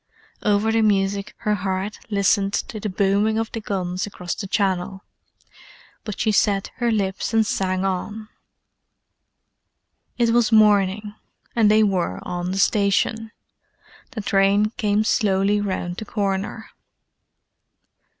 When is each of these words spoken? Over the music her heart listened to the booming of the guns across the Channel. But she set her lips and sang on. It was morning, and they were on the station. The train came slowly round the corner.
Over 0.41 0.71
the 0.71 0.81
music 0.81 1.35
her 1.41 1.53
heart 1.53 1.99
listened 2.09 2.53
to 2.53 2.79
the 2.79 2.89
booming 2.89 3.37
of 3.37 3.51
the 3.51 3.61
guns 3.61 4.07
across 4.07 4.33
the 4.33 4.47
Channel. 4.47 5.03
But 6.03 6.19
she 6.19 6.31
set 6.31 6.71
her 6.77 6.89
lips 6.91 7.35
and 7.35 7.45
sang 7.45 7.85
on. 7.85 8.27
It 10.17 10.31
was 10.31 10.51
morning, 10.51 11.13
and 11.55 11.69
they 11.69 11.83
were 11.83 12.19
on 12.23 12.49
the 12.49 12.57
station. 12.57 13.31
The 14.13 14.21
train 14.21 14.71
came 14.75 15.03
slowly 15.03 15.61
round 15.61 15.97
the 15.97 16.05
corner. 16.05 16.71